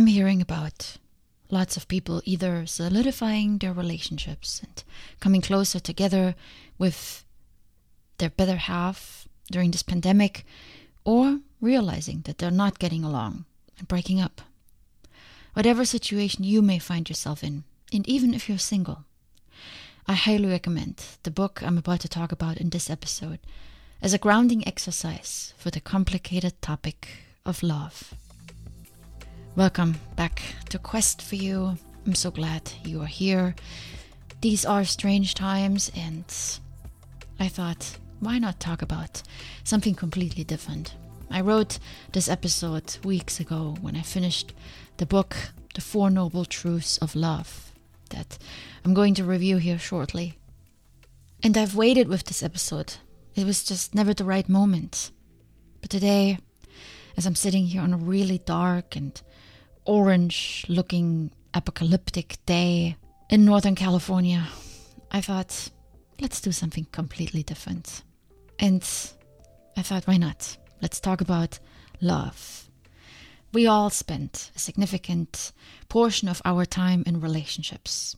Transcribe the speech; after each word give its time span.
I'm 0.00 0.06
hearing 0.06 0.40
about 0.40 0.96
lots 1.50 1.76
of 1.76 1.86
people 1.86 2.22
either 2.24 2.64
solidifying 2.64 3.58
their 3.58 3.74
relationships 3.74 4.62
and 4.64 4.82
coming 5.20 5.42
closer 5.42 5.78
together 5.78 6.34
with 6.78 7.22
their 8.16 8.30
better 8.30 8.56
half 8.56 9.28
during 9.52 9.72
this 9.72 9.82
pandemic, 9.82 10.46
or 11.04 11.40
realizing 11.60 12.22
that 12.22 12.38
they're 12.38 12.50
not 12.50 12.78
getting 12.78 13.04
along 13.04 13.44
and 13.78 13.86
breaking 13.88 14.22
up. 14.22 14.40
Whatever 15.52 15.84
situation 15.84 16.44
you 16.44 16.62
may 16.62 16.78
find 16.78 17.06
yourself 17.10 17.44
in, 17.44 17.64
and 17.92 18.08
even 18.08 18.32
if 18.32 18.48
you're 18.48 18.56
single, 18.56 19.04
I 20.08 20.14
highly 20.14 20.48
recommend 20.48 21.04
the 21.24 21.30
book 21.30 21.62
I'm 21.62 21.76
about 21.76 22.00
to 22.00 22.08
talk 22.08 22.32
about 22.32 22.56
in 22.56 22.70
this 22.70 22.88
episode 22.88 23.40
as 24.00 24.14
a 24.14 24.18
grounding 24.18 24.66
exercise 24.66 25.52
for 25.58 25.70
the 25.70 25.78
complicated 25.78 26.62
topic 26.62 27.06
of 27.44 27.62
love. 27.62 28.14
Welcome 29.60 29.96
back 30.16 30.40
to 30.70 30.78
Quest 30.78 31.20
for 31.20 31.36
You. 31.36 31.76
I'm 32.06 32.14
so 32.14 32.30
glad 32.30 32.72
you 32.82 33.02
are 33.02 33.06
here. 33.06 33.54
These 34.40 34.64
are 34.64 34.86
strange 34.86 35.34
times, 35.34 35.92
and 35.94 36.24
I 37.38 37.48
thought, 37.48 37.98
why 38.20 38.38
not 38.38 38.58
talk 38.58 38.80
about 38.80 39.22
something 39.62 39.94
completely 39.94 40.44
different? 40.44 40.94
I 41.30 41.42
wrote 41.42 41.78
this 42.12 42.26
episode 42.26 42.96
weeks 43.04 43.38
ago 43.38 43.76
when 43.82 43.96
I 43.96 44.00
finished 44.00 44.54
the 44.96 45.04
book, 45.04 45.36
The 45.74 45.82
Four 45.82 46.08
Noble 46.08 46.46
Truths 46.46 46.96
of 46.96 47.14
Love, 47.14 47.74
that 48.08 48.38
I'm 48.82 48.94
going 48.94 49.12
to 49.16 49.24
review 49.24 49.58
here 49.58 49.78
shortly. 49.78 50.38
And 51.42 51.58
I've 51.58 51.76
waited 51.76 52.08
with 52.08 52.24
this 52.24 52.42
episode. 52.42 52.94
It 53.34 53.44
was 53.44 53.62
just 53.62 53.94
never 53.94 54.14
the 54.14 54.24
right 54.24 54.48
moment. 54.48 55.10
But 55.82 55.90
today, 55.90 56.38
as 57.18 57.26
I'm 57.26 57.34
sitting 57.34 57.66
here 57.66 57.82
on 57.82 57.92
a 57.92 57.98
really 57.98 58.38
dark 58.38 58.96
and 58.96 59.20
orange 59.90 60.64
looking 60.68 61.32
apocalyptic 61.52 62.38
day 62.46 62.96
in 63.28 63.44
Northern 63.44 63.74
California, 63.74 64.46
I 65.10 65.20
thought, 65.20 65.68
let's 66.20 66.40
do 66.40 66.52
something 66.52 66.86
completely 66.92 67.42
different. 67.42 68.04
And 68.60 68.82
I 69.76 69.82
thought, 69.82 70.06
why 70.06 70.16
not? 70.16 70.56
Let's 70.80 71.00
talk 71.00 71.20
about 71.20 71.58
love. 72.00 72.70
We 73.52 73.66
all 73.66 73.90
spend 73.90 74.50
a 74.54 74.60
significant 74.60 75.50
portion 75.88 76.28
of 76.28 76.40
our 76.44 76.64
time 76.64 77.02
in 77.04 77.20
relationships. 77.20 78.16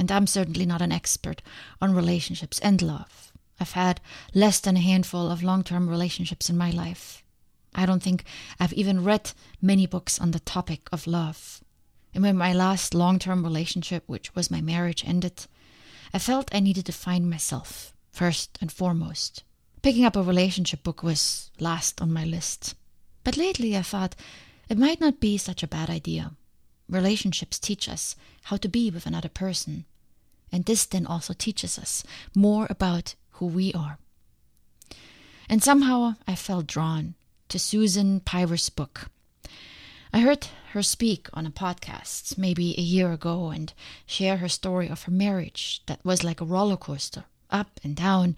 And 0.00 0.10
I'm 0.10 0.26
certainly 0.26 0.66
not 0.66 0.82
an 0.82 0.90
expert 0.90 1.40
on 1.80 1.94
relationships 1.94 2.58
and 2.58 2.82
love. 2.82 3.30
I've 3.60 3.72
had 3.72 4.00
less 4.34 4.58
than 4.58 4.76
a 4.76 4.80
handful 4.80 5.30
of 5.30 5.44
long 5.44 5.62
term 5.62 5.88
relationships 5.88 6.50
in 6.50 6.58
my 6.58 6.70
life. 6.70 7.21
I 7.74 7.86
don't 7.86 8.02
think 8.02 8.24
I've 8.60 8.72
even 8.74 9.04
read 9.04 9.32
many 9.60 9.86
books 9.86 10.20
on 10.20 10.32
the 10.32 10.40
topic 10.40 10.88
of 10.92 11.06
love. 11.06 11.62
And 12.14 12.22
when 12.22 12.36
my 12.36 12.52
last 12.52 12.94
long 12.94 13.18
term 13.18 13.42
relationship, 13.42 14.04
which 14.06 14.34
was 14.34 14.50
my 14.50 14.60
marriage, 14.60 15.04
ended, 15.06 15.46
I 16.12 16.18
felt 16.18 16.54
I 16.54 16.60
needed 16.60 16.86
to 16.86 16.92
find 16.92 17.30
myself, 17.30 17.94
first 18.10 18.58
and 18.60 18.70
foremost. 18.70 19.44
Picking 19.80 20.04
up 20.04 20.16
a 20.16 20.22
relationship 20.22 20.82
book 20.82 21.02
was 21.02 21.50
last 21.58 22.00
on 22.02 22.12
my 22.12 22.24
list. 22.24 22.74
But 23.24 23.36
lately 23.36 23.76
I 23.76 23.82
thought 23.82 24.14
it 24.68 24.78
might 24.78 25.00
not 25.00 25.20
be 25.20 25.38
such 25.38 25.62
a 25.62 25.68
bad 25.68 25.88
idea. 25.88 26.32
Relationships 26.88 27.58
teach 27.58 27.88
us 27.88 28.14
how 28.44 28.58
to 28.58 28.68
be 28.68 28.90
with 28.90 29.06
another 29.06 29.28
person. 29.28 29.86
And 30.52 30.66
this 30.66 30.84
then 30.84 31.06
also 31.06 31.32
teaches 31.32 31.78
us 31.78 32.04
more 32.34 32.66
about 32.68 33.14
who 33.32 33.46
we 33.46 33.72
are. 33.72 33.98
And 35.48 35.62
somehow 35.62 36.16
I 36.28 36.34
felt 36.34 36.66
drawn 36.66 37.14
to 37.52 37.58
Susan 37.58 38.18
Piver's 38.20 38.70
book. 38.70 39.10
I 40.10 40.20
heard 40.20 40.46
her 40.70 40.82
speak 40.82 41.28
on 41.34 41.46
a 41.46 41.50
podcast 41.50 42.38
maybe 42.38 42.74
a 42.78 42.80
year 42.80 43.12
ago 43.12 43.50
and 43.50 43.74
share 44.06 44.38
her 44.38 44.48
story 44.48 44.88
of 44.88 45.02
her 45.02 45.10
marriage 45.10 45.82
that 45.84 46.02
was 46.02 46.24
like 46.24 46.40
a 46.40 46.46
roller 46.46 46.78
coaster, 46.78 47.24
up 47.50 47.78
and 47.84 47.94
down. 47.94 48.36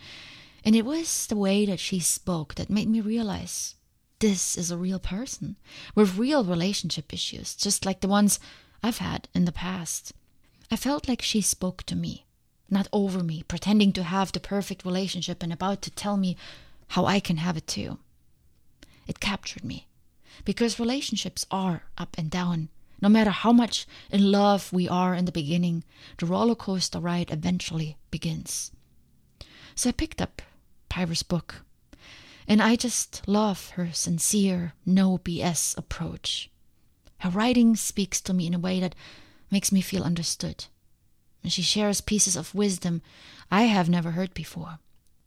And 0.64 0.74
it 0.74 0.84
was 0.84 1.28
the 1.28 1.36
way 1.36 1.64
that 1.64 1.78
she 1.78 2.00
spoke 2.00 2.56
that 2.56 2.68
made 2.68 2.88
me 2.88 3.00
realize 3.00 3.76
this 4.18 4.58
is 4.58 4.72
a 4.72 4.76
real 4.76 4.98
person 4.98 5.54
with 5.94 6.18
real 6.18 6.42
relationship 6.42 7.14
issues, 7.14 7.54
just 7.54 7.86
like 7.86 8.00
the 8.00 8.08
ones 8.08 8.40
I've 8.82 8.98
had 8.98 9.28
in 9.32 9.44
the 9.44 9.52
past. 9.52 10.12
I 10.72 10.76
felt 10.76 11.08
like 11.08 11.22
she 11.22 11.40
spoke 11.40 11.84
to 11.84 11.94
me, 11.94 12.26
not 12.68 12.88
over 12.92 13.22
me, 13.22 13.44
pretending 13.44 13.92
to 13.92 14.02
have 14.02 14.32
the 14.32 14.40
perfect 14.40 14.84
relationship 14.84 15.40
and 15.40 15.52
about 15.52 15.82
to 15.82 15.92
tell 15.92 16.16
me 16.16 16.36
how 16.88 17.04
I 17.06 17.20
can 17.20 17.36
have 17.36 17.56
it 17.56 17.68
too. 17.68 17.98
It 19.06 19.20
captured 19.20 19.64
me. 19.64 19.86
Because 20.44 20.80
relationships 20.80 21.46
are 21.50 21.84
up 21.98 22.16
and 22.18 22.30
down. 22.30 22.68
No 23.00 23.08
matter 23.08 23.30
how 23.30 23.52
much 23.52 23.86
in 24.10 24.32
love 24.32 24.72
we 24.72 24.88
are 24.88 25.14
in 25.14 25.26
the 25.26 25.32
beginning, 25.32 25.84
the 26.18 26.26
roller 26.26 26.54
coaster 26.54 27.00
ride 27.00 27.30
eventually 27.30 27.96
begins. 28.10 28.72
So 29.74 29.90
I 29.90 29.92
picked 29.92 30.22
up 30.22 30.40
Piver's 30.88 31.22
book, 31.22 31.64
and 32.46 32.62
I 32.62 32.76
just 32.76 33.22
love 33.26 33.70
her 33.70 33.92
sincere, 33.92 34.72
no 34.86 35.18
BS 35.18 35.76
approach. 35.76 36.50
Her 37.18 37.30
writing 37.30 37.76
speaks 37.76 38.20
to 38.22 38.32
me 38.32 38.46
in 38.46 38.54
a 38.54 38.58
way 38.58 38.80
that 38.80 38.94
makes 39.50 39.72
me 39.72 39.80
feel 39.80 40.02
understood. 40.02 40.66
And 41.42 41.52
she 41.52 41.62
shares 41.62 42.00
pieces 42.00 42.36
of 42.36 42.54
wisdom 42.54 43.02
I 43.50 43.62
have 43.62 43.88
never 43.88 44.12
heard 44.12 44.32
before. 44.34 44.78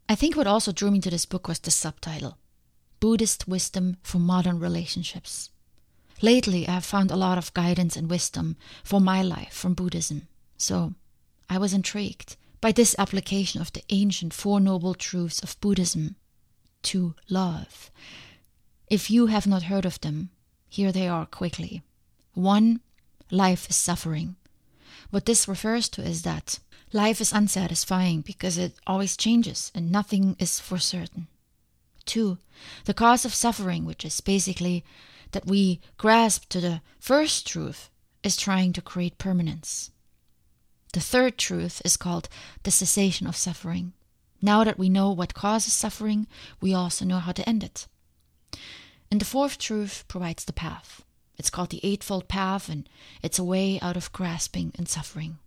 I 0.10 0.16
think 0.16 0.36
what 0.36 0.48
also 0.48 0.72
drew 0.72 0.90
me 0.90 1.00
to 1.02 1.10
this 1.10 1.26
book 1.26 1.48
was 1.48 1.60
the 1.60 1.72
subtitle 1.72 2.38
Buddhist 3.00 3.48
wisdom 3.48 3.98
for 4.02 4.20
modern 4.20 4.60
relationships. 4.60 5.50
Lately, 6.22 6.68
I 6.68 6.72
have 6.72 6.86
found 6.86 7.12
a 7.12 7.16
lot 7.16 7.38
of 7.38 7.54
guidance 7.54 7.96
and 7.96 8.10
wisdom 8.10 8.58
for 8.84 9.00
my 9.00 9.22
life 9.22 9.54
from 9.54 9.76
Buddhism, 9.76 10.28
so 10.58 10.94
I 11.50 11.58
was 11.60 11.74
intrigued 11.74 12.36
by 12.60 12.72
this 12.72 12.96
application 12.98 13.62
of 13.62 13.72
the 13.74 13.84
ancient 13.90 14.34
Four 14.34 14.60
Noble 14.60 14.96
Truths 14.96 15.44
of 15.44 15.60
Buddhism 15.62 16.16
to 16.84 17.14
love. 17.30 17.92
If 18.90 19.12
you 19.12 19.28
have 19.28 19.46
not 19.46 19.64
heard 19.64 19.86
of 19.86 20.02
them, 20.02 20.30
here 20.68 20.92
they 20.92 21.08
are 21.08 21.26
quickly. 21.26 21.84
1. 22.34 22.80
Life 23.30 23.70
is 23.70 23.76
suffering. 23.76 24.36
What 25.10 25.26
this 25.26 25.48
refers 25.48 25.88
to 25.90 26.02
is 26.02 26.24
that 26.24 26.60
life 26.94 27.22
is 27.22 27.34
unsatisfying 27.34 28.22
because 28.22 28.58
it 28.58 28.74
always 28.88 29.18
changes 29.18 29.72
and 29.76 29.92
nothing 29.92 30.36
is 30.40 30.60
for 30.60 30.78
certain. 30.78 31.28
Two, 32.08 32.40
the 32.86 32.94
cause 32.94 33.26
of 33.26 33.36
suffering, 33.36 33.86
which 33.86 34.04
is 34.04 34.22
basically 34.22 34.84
that 35.34 35.46
we 35.46 35.82
grasp 35.98 36.48
to 36.50 36.62
the 36.62 36.82
first 37.00 37.46
truth, 37.46 37.92
is 38.24 38.38
trying 38.38 38.74
to 38.74 38.82
create 38.82 39.18
permanence. 39.18 39.92
The 40.94 41.02
third 41.02 41.38
truth 41.38 41.82
is 41.84 41.98
called 41.98 42.30
the 42.64 42.72
cessation 42.72 43.28
of 43.28 43.36
suffering. 43.36 43.94
Now 44.42 44.64
that 44.64 44.80
we 44.80 44.90
know 44.90 45.12
what 45.12 45.34
causes 45.34 45.74
suffering, 45.74 46.28
we 46.62 46.74
also 46.74 47.04
know 47.06 47.20
how 47.20 47.34
to 47.34 47.48
end 47.48 47.64
it. 47.64 47.88
And 49.12 49.20
the 49.20 49.26
fourth 49.26 49.58
truth 49.58 50.06
provides 50.08 50.46
the 50.46 50.54
path. 50.54 51.04
It's 51.38 51.50
called 51.50 51.70
the 51.70 51.86
Eightfold 51.86 52.28
Path, 52.28 52.70
and 52.70 52.90
it's 53.22 53.38
a 53.38 53.44
way 53.44 53.80
out 53.82 53.98
of 53.98 54.12
grasping 54.12 54.72
and 54.78 54.88
suffering. 54.88 55.40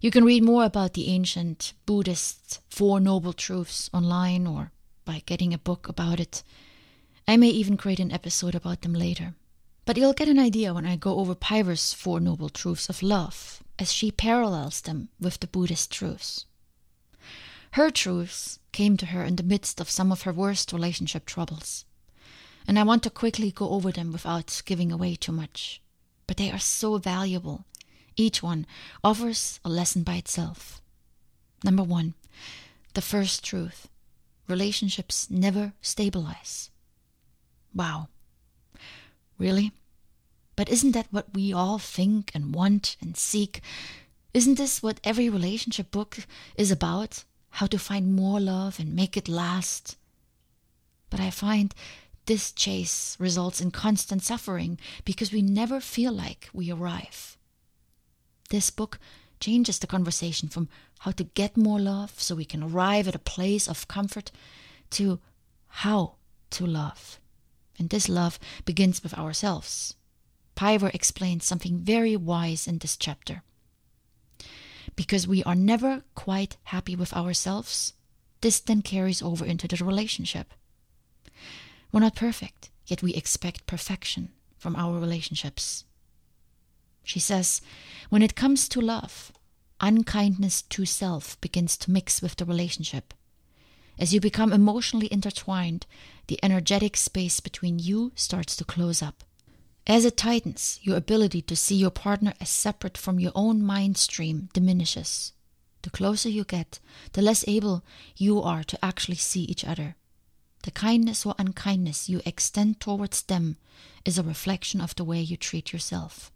You 0.00 0.10
can 0.10 0.24
read 0.24 0.42
more 0.42 0.64
about 0.64 0.94
the 0.94 1.08
ancient 1.08 1.72
Buddhist 1.86 2.60
Four 2.68 3.00
Noble 3.00 3.32
Truths 3.32 3.88
online 3.94 4.46
or 4.46 4.72
by 5.06 5.22
getting 5.24 5.54
a 5.54 5.58
book 5.58 5.88
about 5.88 6.20
it. 6.20 6.42
I 7.26 7.38
may 7.38 7.48
even 7.48 7.78
create 7.78 8.00
an 8.00 8.12
episode 8.12 8.54
about 8.54 8.82
them 8.82 8.92
later. 8.92 9.34
But 9.86 9.96
you'll 9.96 10.12
get 10.12 10.28
an 10.28 10.38
idea 10.38 10.74
when 10.74 10.84
I 10.84 10.96
go 10.96 11.18
over 11.18 11.34
Piver's 11.34 11.94
Four 11.94 12.20
Noble 12.20 12.50
Truths 12.50 12.90
of 12.90 13.02
Love, 13.02 13.62
as 13.78 13.92
she 13.92 14.10
parallels 14.10 14.80
them 14.80 15.08
with 15.18 15.40
the 15.40 15.46
Buddhist 15.46 15.90
truths. 15.92 16.44
Her 17.70 17.90
truths 17.90 18.58
came 18.72 18.96
to 18.96 19.06
her 19.06 19.22
in 19.22 19.36
the 19.36 19.42
midst 19.42 19.80
of 19.80 19.88
some 19.88 20.10
of 20.10 20.22
her 20.22 20.32
worst 20.32 20.72
relationship 20.72 21.24
troubles, 21.24 21.84
and 22.66 22.78
I 22.78 22.82
want 22.82 23.04
to 23.04 23.10
quickly 23.10 23.52
go 23.52 23.70
over 23.70 23.92
them 23.92 24.12
without 24.12 24.62
giving 24.66 24.90
away 24.90 25.14
too 25.14 25.32
much. 25.32 25.80
But 26.26 26.36
they 26.36 26.50
are 26.50 26.58
so 26.58 26.98
valuable. 26.98 27.64
Each 28.16 28.42
one 28.42 28.66
offers 29.04 29.60
a 29.64 29.68
lesson 29.68 30.02
by 30.02 30.16
itself. 30.16 30.80
Number 31.62 31.84
one, 31.84 32.14
the 32.94 33.02
first 33.02 33.44
truth 33.44 33.88
relationships 34.48 35.28
never 35.30 35.72
stabilize. 35.80 36.70
Wow. 37.74 38.08
Really? 39.38 39.72
But 40.56 40.70
isn't 40.70 40.92
that 40.92 41.08
what 41.10 41.34
we 41.34 41.52
all 41.52 41.78
think 41.78 42.30
and 42.34 42.54
want 42.54 42.96
and 43.00 43.16
seek? 43.16 43.60
Isn't 44.32 44.56
this 44.56 44.82
what 44.82 45.00
every 45.04 45.28
relationship 45.28 45.90
book 45.90 46.18
is 46.56 46.70
about? 46.70 47.24
How 47.50 47.66
to 47.66 47.78
find 47.78 48.14
more 48.14 48.40
love 48.40 48.80
and 48.80 48.94
make 48.94 49.16
it 49.16 49.28
last? 49.28 49.96
But 51.10 51.20
I 51.20 51.30
find 51.30 51.74
this 52.26 52.52
chase 52.52 53.16
results 53.18 53.60
in 53.60 53.70
constant 53.70 54.22
suffering 54.22 54.78
because 55.04 55.32
we 55.32 55.42
never 55.42 55.80
feel 55.80 56.12
like 56.12 56.48
we 56.52 56.70
arrive. 56.70 57.36
This 58.50 58.70
book 58.70 58.98
changes 59.40 59.78
the 59.78 59.86
conversation 59.86 60.48
from 60.48 60.68
how 61.00 61.10
to 61.12 61.24
get 61.24 61.56
more 61.56 61.78
love 61.78 62.20
so 62.20 62.34
we 62.34 62.44
can 62.44 62.62
arrive 62.62 63.06
at 63.08 63.14
a 63.14 63.20
place 63.20 63.68
of 63.68 63.88
comfort 63.88 64.30
to 64.90 65.20
how 65.68 66.16
to 66.50 66.66
love. 66.66 67.20
And 67.78 67.90
this 67.90 68.08
love 68.08 68.38
begins 68.64 69.02
with 69.02 69.14
ourselves. 69.14 69.96
Piver 70.54 70.90
explains 70.94 71.44
something 71.44 71.78
very 71.78 72.16
wise 72.16 72.66
in 72.66 72.78
this 72.78 72.96
chapter. 72.96 73.42
Because 74.94 75.28
we 75.28 75.44
are 75.44 75.54
never 75.54 76.02
quite 76.14 76.56
happy 76.64 76.96
with 76.96 77.12
ourselves, 77.12 77.92
this 78.40 78.60
then 78.60 78.80
carries 78.80 79.20
over 79.20 79.44
into 79.44 79.68
the 79.68 79.84
relationship. 79.84 80.54
We're 81.92 82.00
not 82.00 82.16
perfect, 82.16 82.70
yet 82.86 83.02
we 83.02 83.12
expect 83.14 83.66
perfection 83.66 84.30
from 84.56 84.74
our 84.76 84.98
relationships. 84.98 85.84
She 87.04 87.20
says, 87.20 87.60
when 88.08 88.22
it 88.22 88.34
comes 88.34 88.68
to 88.70 88.80
love, 88.80 89.32
unkindness 89.80 90.62
to 90.62 90.84
self 90.84 91.40
begins 91.40 91.76
to 91.78 91.90
mix 91.90 92.22
with 92.22 92.36
the 92.36 92.44
relationship. 92.44 93.14
As 93.98 94.12
you 94.12 94.20
become 94.20 94.52
emotionally 94.52 95.10
intertwined, 95.12 95.86
the 96.26 96.38
energetic 96.42 96.96
space 96.96 97.40
between 97.40 97.78
you 97.78 98.12
starts 98.14 98.56
to 98.56 98.64
close 98.64 99.02
up. 99.02 99.24
As 99.86 100.04
it 100.04 100.16
tightens, 100.16 100.80
your 100.82 100.96
ability 100.96 101.42
to 101.42 101.56
see 101.56 101.76
your 101.76 101.90
partner 101.90 102.34
as 102.40 102.50
separate 102.50 102.98
from 102.98 103.20
your 103.20 103.32
own 103.34 103.62
mind 103.62 103.96
stream 103.96 104.48
diminishes. 104.52 105.32
The 105.82 105.90
closer 105.90 106.28
you 106.28 106.44
get, 106.44 106.80
the 107.12 107.22
less 107.22 107.44
able 107.46 107.84
you 108.16 108.42
are 108.42 108.64
to 108.64 108.84
actually 108.84 109.16
see 109.16 109.42
each 109.42 109.64
other. 109.64 109.94
The 110.64 110.72
kindness 110.72 111.24
or 111.24 111.36
unkindness 111.38 112.08
you 112.08 112.20
extend 112.26 112.80
towards 112.80 113.22
them 113.22 113.56
is 114.04 114.18
a 114.18 114.24
reflection 114.24 114.80
of 114.80 114.96
the 114.96 115.04
way 115.04 115.20
you 115.20 115.36
treat 115.36 115.72
yourself. 115.72 116.32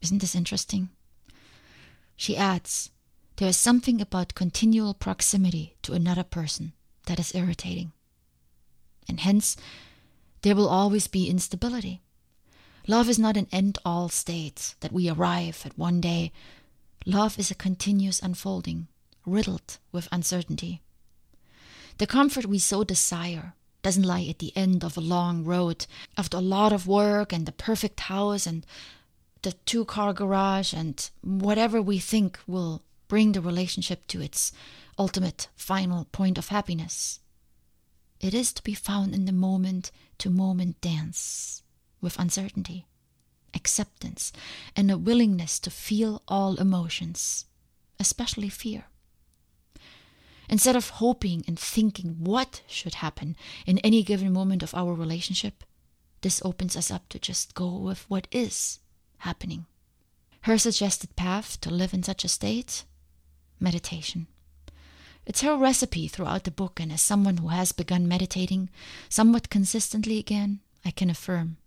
Isn't 0.00 0.20
this 0.20 0.36
interesting? 0.36 0.90
She 2.18 2.36
adds, 2.36 2.90
There 3.36 3.48
is 3.48 3.56
something 3.56 4.00
about 4.00 4.34
continual 4.34 4.92
proximity 4.92 5.76
to 5.82 5.92
another 5.92 6.24
person 6.24 6.72
that 7.06 7.20
is 7.20 7.32
irritating. 7.32 7.92
And 9.08 9.20
hence, 9.20 9.56
there 10.42 10.56
will 10.56 10.68
always 10.68 11.06
be 11.06 11.30
instability. 11.30 12.02
Love 12.88 13.08
is 13.08 13.20
not 13.20 13.36
an 13.36 13.46
end 13.52 13.78
all 13.84 14.08
state 14.08 14.74
that 14.80 14.92
we 14.92 15.08
arrive 15.08 15.62
at 15.64 15.78
one 15.78 16.00
day. 16.00 16.32
Love 17.06 17.38
is 17.38 17.52
a 17.52 17.54
continuous 17.54 18.20
unfolding, 18.20 18.88
riddled 19.24 19.78
with 19.92 20.08
uncertainty. 20.10 20.82
The 21.98 22.06
comfort 22.08 22.46
we 22.46 22.58
so 22.58 22.82
desire 22.82 23.54
doesn't 23.82 24.02
lie 24.02 24.26
at 24.28 24.40
the 24.40 24.56
end 24.56 24.82
of 24.82 24.96
a 24.96 25.00
long 25.00 25.44
road, 25.44 25.86
after 26.16 26.36
a 26.36 26.40
lot 26.40 26.72
of 26.72 26.88
work 26.88 27.32
and 27.32 27.46
the 27.46 27.52
perfect 27.52 28.00
house 28.00 28.44
and 28.44 28.66
the 29.42 29.52
two 29.66 29.84
car 29.84 30.12
garage 30.12 30.72
and 30.72 31.10
whatever 31.22 31.80
we 31.80 31.98
think 31.98 32.38
will 32.46 32.82
bring 33.06 33.32
the 33.32 33.40
relationship 33.40 34.06
to 34.08 34.20
its 34.20 34.52
ultimate 34.98 35.48
final 35.56 36.04
point 36.06 36.38
of 36.38 36.48
happiness. 36.48 37.20
It 38.20 38.34
is 38.34 38.52
to 38.54 38.62
be 38.62 38.74
found 38.74 39.14
in 39.14 39.24
the 39.24 39.32
moment 39.32 39.90
to 40.18 40.30
moment 40.30 40.80
dance 40.80 41.62
with 42.00 42.18
uncertainty, 42.18 42.86
acceptance, 43.54 44.32
and 44.74 44.90
a 44.90 44.98
willingness 44.98 45.58
to 45.60 45.70
feel 45.70 46.22
all 46.26 46.56
emotions, 46.56 47.46
especially 48.00 48.48
fear. 48.48 48.86
Instead 50.48 50.76
of 50.76 50.90
hoping 50.90 51.44
and 51.46 51.58
thinking 51.58 52.16
what 52.18 52.62
should 52.66 52.94
happen 52.94 53.36
in 53.66 53.78
any 53.78 54.02
given 54.02 54.32
moment 54.32 54.62
of 54.62 54.74
our 54.74 54.94
relationship, 54.94 55.62
this 56.22 56.42
opens 56.44 56.76
us 56.76 56.90
up 56.90 57.08
to 57.10 57.18
just 57.18 57.54
go 57.54 57.76
with 57.76 58.04
what 58.08 58.26
is 58.32 58.80
happening. 59.18 59.66
Her 60.42 60.58
suggested 60.58 61.16
path 61.16 61.60
to 61.60 61.70
live 61.70 61.92
in 61.94 62.02
such 62.02 62.24
a 62.24 62.28
state? 62.28 62.84
Meditation. 63.60 64.26
It's 65.26 65.42
her 65.42 65.56
recipe 65.56 66.08
throughout 66.08 66.44
the 66.44 66.50
book, 66.50 66.80
and 66.80 66.92
as 66.92 67.02
someone 67.02 67.36
who 67.36 67.48
has 67.48 67.72
begun 67.72 68.08
meditating 68.08 68.70
somewhat 69.08 69.50
consistently 69.50 70.18
again, 70.18 70.60
I 70.84 70.90
can 70.90 71.10
affirm 71.10 71.58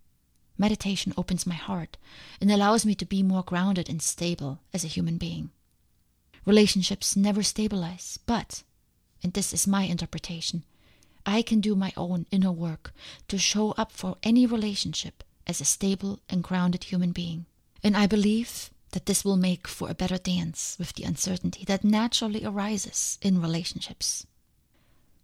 Meditation 0.58 1.12
opens 1.16 1.46
my 1.46 1.54
heart 1.54 1.96
and 2.40 2.50
allows 2.50 2.84
me 2.84 2.94
to 2.94 3.04
be 3.04 3.22
more 3.22 3.42
grounded 3.42 3.88
and 3.88 4.02
stable 4.02 4.60
as 4.72 4.84
a 4.84 4.88
human 4.88 5.18
being. 5.18 5.50
Relationships 6.44 7.16
never 7.16 7.42
stabilize, 7.42 8.18
but, 8.26 8.62
and 9.22 9.32
this 9.32 9.52
is 9.52 9.66
my 9.66 9.84
interpretation, 9.84 10.64
I 11.24 11.42
can 11.42 11.60
do 11.60 11.74
my 11.74 11.92
own 11.96 12.26
inner 12.30 12.52
work 12.52 12.92
to 13.28 13.38
show 13.38 13.72
up 13.72 13.92
for 13.92 14.18
any 14.22 14.46
relationship 14.46 15.24
as 15.46 15.60
a 15.60 15.64
stable 15.64 16.20
and 16.28 16.42
grounded 16.42 16.84
human 16.84 17.12
being. 17.12 17.46
And 17.82 17.96
I 17.96 18.06
believe 18.06 18.70
that 18.92 19.06
this 19.06 19.24
will 19.24 19.36
make 19.36 19.66
for 19.66 19.90
a 19.90 19.94
better 19.94 20.18
dance 20.18 20.76
with 20.78 20.92
the 20.94 21.04
uncertainty 21.04 21.64
that 21.64 21.84
naturally 21.84 22.44
arises 22.44 23.18
in 23.22 23.40
relationships. 23.40 24.26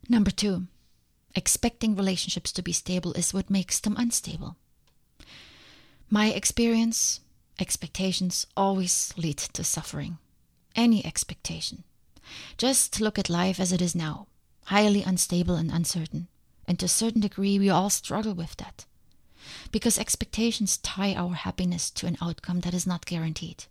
Number 0.09 0.31
two, 0.31 0.67
expecting 1.35 1.95
relationships 1.95 2.51
to 2.53 2.63
be 2.63 2.73
stable 2.73 3.13
is 3.13 3.35
what 3.35 3.51
makes 3.51 3.79
them 3.79 3.95
unstable. 3.99 4.57
My 6.11 6.29
experience, 6.29 7.21
expectations 7.59 8.47
always 8.57 9.13
lead 9.17 9.37
to 9.37 9.63
suffering. 9.63 10.19
Any 10.75 11.05
expectation. 11.05 11.85
Just 12.57 13.01
look 13.01 13.19
at 13.19 13.29
life 13.29 13.61
as 13.61 13.73
it 13.73 13.83
is 13.83 13.95
now, 13.95 14.27
highly 14.67 15.03
unstable 15.03 15.57
and 15.57 15.71
uncertain. 15.71 16.29
And 16.67 16.79
to 16.79 16.87
a 16.87 16.89
certain 16.89 17.21
degree, 17.21 17.59
we 17.59 17.69
all 17.69 17.91
struggle 17.91 18.35
with 18.35 18.57
that. 18.57 18.87
Because 19.73 19.99
expectations 19.99 20.79
tie 20.79 21.15
our 21.15 21.35
happiness 21.35 21.91
to 21.93 22.07
an 22.07 22.17
outcome 22.21 22.61
that 22.61 22.75
is 22.75 22.87
not 22.87 23.07
guaranteed. 23.07 23.65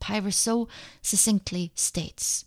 Piver 0.00 0.30
so 0.30 0.68
succinctly 1.02 1.72
states 1.74 2.44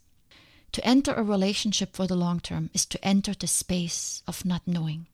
To 0.72 0.86
enter 0.86 1.14
a 1.14 1.24
relationship 1.24 1.96
for 1.96 2.08
the 2.08 2.16
long 2.16 2.40
term 2.40 2.70
is 2.74 2.86
to 2.88 3.04
enter 3.04 3.34
the 3.34 3.48
space 3.48 4.22
of 4.28 4.46
not 4.46 4.68
knowing. 4.68 5.08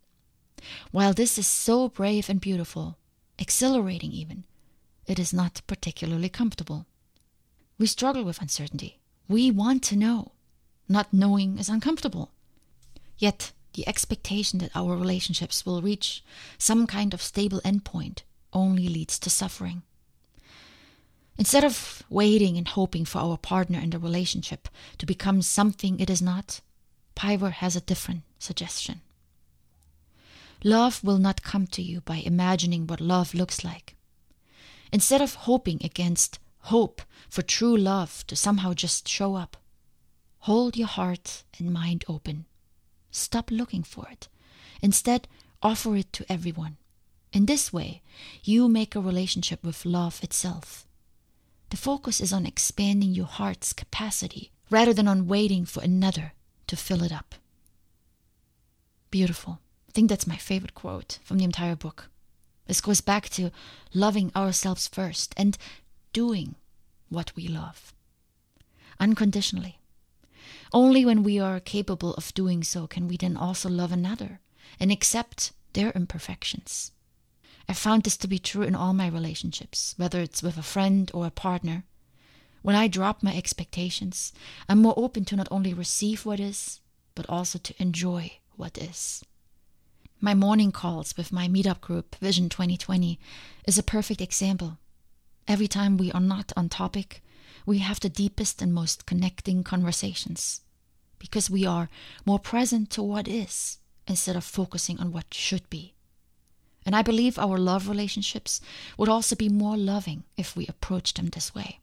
While 0.91 1.13
this 1.13 1.37
is 1.37 1.47
so 1.47 1.89
brave 1.89 2.29
and 2.29 2.41
beautiful, 2.41 2.97
exhilarating 3.37 4.11
even, 4.11 4.43
it 5.05 5.19
is 5.19 5.33
not 5.33 5.61
particularly 5.67 6.29
comfortable. 6.29 6.85
We 7.77 7.87
struggle 7.87 8.23
with 8.23 8.41
uncertainty. 8.41 8.99
We 9.27 9.51
want 9.51 9.83
to 9.83 9.95
know. 9.95 10.31
Not 10.87 11.13
knowing 11.13 11.57
is 11.57 11.69
uncomfortable. 11.69 12.31
Yet, 13.17 13.51
the 13.73 13.87
expectation 13.87 14.59
that 14.59 14.75
our 14.75 14.95
relationships 14.95 15.65
will 15.65 15.81
reach 15.81 16.23
some 16.57 16.87
kind 16.87 17.13
of 17.13 17.21
stable 17.21 17.61
endpoint 17.61 18.19
only 18.51 18.87
leads 18.87 19.19
to 19.19 19.29
suffering. 19.29 19.83
Instead 21.37 21.63
of 21.63 22.03
waiting 22.09 22.57
and 22.57 22.67
hoping 22.67 23.05
for 23.05 23.19
our 23.19 23.37
partner 23.37 23.79
in 23.79 23.89
the 23.89 23.99
relationship 23.99 24.67
to 24.99 25.05
become 25.05 25.41
something 25.41 25.99
it 25.99 26.09
is 26.09 26.21
not, 26.21 26.61
Piver 27.15 27.49
has 27.51 27.75
a 27.75 27.81
different 27.81 28.21
suggestion. 28.37 29.01
Love 30.63 31.03
will 31.03 31.17
not 31.17 31.43
come 31.43 31.67
to 31.67 31.81
you 31.81 32.01
by 32.01 32.17
imagining 32.17 32.87
what 32.87 33.01
love 33.01 33.33
looks 33.33 33.63
like. 33.63 33.95
Instead 34.91 35.21
of 35.21 35.33
hoping 35.33 35.79
against 35.83 36.39
hope 36.59 37.01
for 37.29 37.41
true 37.41 37.75
love 37.75 38.25
to 38.27 38.35
somehow 38.35 38.73
just 38.73 39.07
show 39.07 39.35
up, 39.35 39.57
hold 40.39 40.77
your 40.77 40.87
heart 40.87 41.43
and 41.57 41.73
mind 41.73 42.05
open. 42.07 42.45
Stop 43.13 43.49
looking 43.49 43.83
for 43.83 44.07
it. 44.11 44.27
Instead, 44.81 45.29
offer 45.61 45.95
it 45.95 46.11
to 46.13 46.25
everyone. 46.29 46.75
In 47.31 47.45
this 47.45 47.71
way, 47.71 48.01
you 48.43 48.67
make 48.67 48.95
a 48.95 48.99
relationship 48.99 49.63
with 49.63 49.85
love 49.85 50.19
itself. 50.21 50.85
The 51.69 51.77
focus 51.77 52.19
is 52.19 52.33
on 52.33 52.45
expanding 52.45 53.11
your 53.13 53.25
heart's 53.25 53.71
capacity 53.71 54.51
rather 54.69 54.93
than 54.93 55.07
on 55.07 55.27
waiting 55.27 55.63
for 55.63 55.81
another 55.81 56.33
to 56.67 56.75
fill 56.75 57.03
it 57.03 57.11
up. 57.13 57.35
Beautiful. 59.09 59.59
I 59.87 59.91
think 59.91 60.09
that's 60.09 60.27
my 60.27 60.37
favorite 60.37 60.73
quote 60.73 61.19
from 61.23 61.37
the 61.37 61.45
entire 61.45 61.75
book. 61.75 62.09
This 62.67 62.81
goes 62.81 62.99
back 62.99 63.29
to 63.29 63.51
loving 63.93 64.31
ourselves 64.35 64.87
first 64.87 65.33
and 65.37 65.57
doing 66.11 66.55
what 67.09 67.31
we 67.35 67.47
love 67.47 67.93
unconditionally. 68.99 69.79
Only 70.73 71.05
when 71.05 71.21
we 71.21 71.39
are 71.39 71.59
capable 71.59 72.15
of 72.15 72.33
doing 72.33 72.63
so 72.63 72.87
can 72.87 73.07
we 73.07 73.15
then 73.15 73.37
also 73.37 73.69
love 73.69 73.91
another 73.91 74.39
and 74.79 74.91
accept 74.91 75.53
their 75.73 75.91
imperfections. 75.91 76.91
I 77.69 77.73
found 77.73 78.03
this 78.03 78.17
to 78.17 78.27
be 78.27 78.39
true 78.39 78.63
in 78.63 78.75
all 78.75 78.93
my 78.93 79.07
relationships, 79.07 79.93
whether 79.97 80.19
it's 80.19 80.43
with 80.43 80.57
a 80.57 80.63
friend 80.63 81.09
or 81.13 81.25
a 81.25 81.31
partner. 81.31 81.83
When 82.61 82.75
I 82.75 82.87
drop 82.87 83.21
my 83.21 83.35
expectations, 83.35 84.33
I'm 84.67 84.81
more 84.81 84.93
open 84.97 85.25
to 85.25 85.35
not 85.35 85.47
only 85.51 85.73
receive 85.73 86.25
what 86.25 86.39
is, 86.39 86.81
but 87.15 87.29
also 87.29 87.59
to 87.59 87.81
enjoy 87.81 88.39
what 88.55 88.77
is. 88.77 89.23
My 90.19 90.33
morning 90.33 90.71
calls 90.71 91.15
with 91.17 91.31
my 91.31 91.47
meetup 91.47 91.81
group, 91.81 92.15
Vision 92.15 92.49
2020, 92.49 93.19
is 93.67 93.77
a 93.77 93.83
perfect 93.83 94.21
example. 94.21 94.77
Every 95.47 95.67
time 95.67 95.97
we 95.97 96.11
are 96.13 96.21
not 96.21 96.53
on 96.55 96.69
topic, 96.69 97.21
we 97.65 97.79
have 97.79 97.99
the 97.99 98.09
deepest 98.09 98.61
and 98.61 98.73
most 98.73 99.05
connecting 99.05 99.63
conversations 99.63 100.61
because 101.19 101.49
we 101.49 101.65
are 101.65 101.89
more 102.25 102.39
present 102.39 102.89
to 102.91 103.01
what 103.01 103.27
is 103.27 103.77
instead 104.07 104.35
of 104.35 104.43
focusing 104.43 104.99
on 104.99 105.11
what 105.11 105.33
should 105.33 105.69
be. 105.69 105.93
And 106.85 106.95
I 106.95 107.01
believe 107.01 107.39
our 107.39 107.57
love 107.57 107.87
relationships 107.87 108.59
would 108.97 109.07
also 109.07 109.35
be 109.35 109.47
more 109.47 109.77
loving 109.77 110.23
if 110.35 110.55
we 110.55 110.67
approached 110.67 111.15
them 111.15 111.27
this 111.27 111.55
way. 111.55 111.79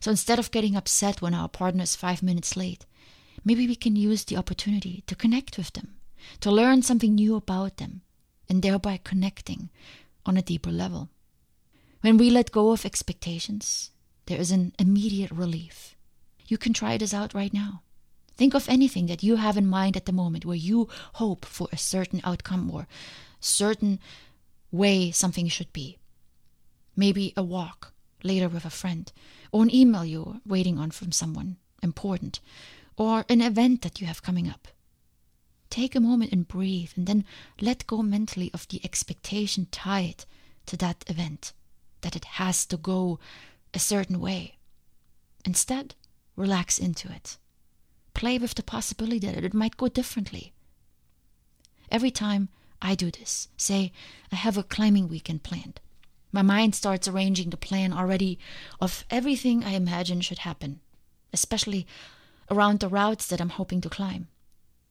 So 0.00 0.10
instead 0.10 0.38
of 0.38 0.52
getting 0.52 0.76
upset 0.76 1.20
when 1.20 1.34
our 1.34 1.48
partner 1.48 1.82
is 1.82 1.96
five 1.96 2.22
minutes 2.22 2.56
late, 2.56 2.86
maybe 3.44 3.66
we 3.66 3.74
can 3.74 3.96
use 3.96 4.24
the 4.24 4.36
opportunity 4.36 5.02
to 5.06 5.16
connect 5.16 5.58
with 5.58 5.72
them 5.72 5.98
to 6.40 6.50
learn 6.50 6.82
something 6.82 7.14
new 7.14 7.36
about 7.36 7.76
them, 7.76 8.02
and 8.48 8.62
thereby 8.62 9.00
connecting 9.02 9.70
on 10.24 10.36
a 10.36 10.42
deeper 10.42 10.70
level. 10.70 11.08
When 12.00 12.16
we 12.16 12.30
let 12.30 12.52
go 12.52 12.70
of 12.70 12.84
expectations, 12.84 13.90
there 14.28 14.38
is 14.38 14.50
an 14.50 14.72
immediate 14.78 15.30
relief. 15.30 15.96
You 16.46 16.58
can 16.58 16.72
try 16.74 16.96
this 16.98 17.14
out 17.14 17.34
right 17.34 17.52
now. 17.52 17.82
Think 18.36 18.54
of 18.54 18.68
anything 18.68 19.06
that 19.06 19.22
you 19.22 19.36
have 19.36 19.56
in 19.56 19.66
mind 19.66 19.96
at 19.96 20.04
the 20.04 20.12
moment 20.12 20.44
where 20.44 20.56
you 20.56 20.88
hope 21.14 21.44
for 21.44 21.66
a 21.72 21.78
certain 21.78 22.20
outcome 22.22 22.70
or 22.70 22.86
certain 23.40 23.98
way 24.70 25.10
something 25.10 25.48
should 25.48 25.72
be. 25.72 25.96
Maybe 26.94 27.32
a 27.36 27.42
walk 27.42 27.92
later 28.22 28.48
with 28.48 28.64
a 28.64 28.70
friend, 28.70 29.10
or 29.50 29.62
an 29.62 29.74
email 29.74 30.04
you're 30.04 30.40
waiting 30.46 30.78
on 30.78 30.90
from 30.90 31.10
someone 31.10 31.56
important, 31.82 32.40
or 32.96 33.24
an 33.28 33.40
event 33.40 33.82
that 33.82 34.00
you 34.00 34.06
have 34.06 34.22
coming 34.22 34.48
up. 34.48 34.68
Take 35.70 35.94
a 35.94 36.00
moment 36.00 36.32
and 36.32 36.46
breathe, 36.46 36.90
and 36.96 37.06
then 37.06 37.24
let 37.60 37.86
go 37.86 38.02
mentally 38.02 38.50
of 38.52 38.68
the 38.68 38.80
expectation 38.84 39.68
tied 39.70 40.24
to 40.66 40.76
that 40.76 41.04
event, 41.06 41.52
that 42.02 42.16
it 42.16 42.24
has 42.24 42.66
to 42.66 42.76
go 42.76 43.18
a 43.74 43.78
certain 43.78 44.20
way. 44.20 44.56
Instead, 45.44 45.94
relax 46.36 46.78
into 46.78 47.10
it. 47.12 47.36
Play 48.14 48.38
with 48.38 48.54
the 48.54 48.62
possibility 48.62 49.18
that 49.20 49.44
it 49.44 49.54
might 49.54 49.76
go 49.76 49.88
differently. 49.88 50.52
Every 51.90 52.10
time 52.10 52.48
I 52.82 52.94
do 52.94 53.10
this, 53.10 53.48
say 53.56 53.92
I 54.32 54.36
have 54.36 54.56
a 54.56 54.62
climbing 54.62 55.08
weekend 55.08 55.42
planned, 55.42 55.80
my 56.30 56.42
mind 56.42 56.74
starts 56.74 57.08
arranging 57.08 57.50
the 57.50 57.56
plan 57.56 57.92
already 57.92 58.38
of 58.80 59.04
everything 59.10 59.64
I 59.64 59.70
imagine 59.70 60.20
should 60.20 60.40
happen, 60.40 60.80
especially 61.32 61.86
around 62.50 62.80
the 62.80 62.88
routes 62.88 63.26
that 63.28 63.40
I'm 63.40 63.50
hoping 63.50 63.80
to 63.82 63.88
climb. 63.88 64.28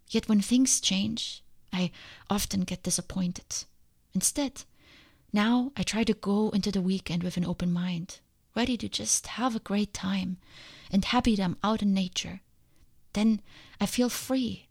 Yet 0.09 0.27
when 0.27 0.41
things 0.41 0.81
change, 0.81 1.43
I 1.71 1.91
often 2.29 2.61
get 2.61 2.83
disappointed. 2.83 3.65
Instead, 4.13 4.63
now 5.31 5.71
I 5.77 5.83
try 5.83 6.03
to 6.05 6.13
go 6.13 6.49
into 6.49 6.71
the 6.71 6.81
weekend 6.81 7.23
with 7.23 7.37
an 7.37 7.45
open 7.45 7.71
mind, 7.71 8.19
ready 8.57 8.75
to 8.75 8.89
just 8.89 9.27
have 9.27 9.55
a 9.55 9.59
great 9.59 9.93
time 9.93 10.37
and 10.91 11.05
happy 11.05 11.35
that 11.35 11.43
I'm 11.43 11.57
out 11.63 11.83
in 11.83 11.93
nature. 11.93 12.41
Then 13.13 13.39
I 13.79 13.85
feel 13.85 14.09
free 14.09 14.67